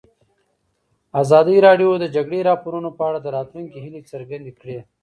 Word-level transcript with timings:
ازادي 1.21 1.57
راډیو 1.67 1.91
د 1.97 1.99
د 2.03 2.05
جګړې 2.15 2.39
راپورونه 2.49 2.89
په 2.97 3.01
اړه 3.09 3.19
د 3.21 3.27
راتلونکي 3.37 3.77
هیلې 3.83 4.01
څرګندې 4.11 4.51
کړې. 4.59 4.77